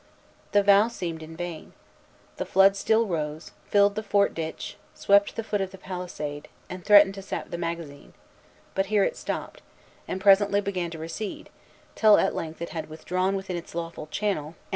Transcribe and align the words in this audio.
The 0.51 0.63
vow 0.63 0.87
seemed 0.87 1.21
in 1.21 1.37
vain. 1.37 1.73
The 2.37 2.45
flood 2.47 2.75
still 2.75 3.05
rose, 3.05 3.51
filled 3.67 3.93
the 3.93 4.01
fort 4.01 4.33
ditch, 4.33 4.75
swept 4.95 5.35
the 5.35 5.43
foot 5.43 5.61
of 5.61 5.69
the 5.69 5.77
palisade, 5.77 6.47
and 6.71 6.83
threatened 6.83 7.13
to 7.13 7.21
sap 7.21 7.51
the 7.51 7.57
magazine; 7.59 8.15
but 8.73 8.87
here 8.87 9.03
it 9.03 9.15
stopped, 9.15 9.61
and 10.07 10.19
presently 10.19 10.59
began 10.59 10.89
to 10.89 10.97
recede, 10.97 11.51
till 11.93 12.17
at 12.17 12.33
length 12.33 12.63
it 12.63 12.69
had 12.69 12.89
withdrawn 12.89 13.35
within 13.35 13.55
its 13.57 13.75
lawful 13.75 14.07
channel, 14.07 14.07
and 14.23 14.35
Villemarie 14.35 14.47
was 14.47 14.55
safe. 14.63 14.67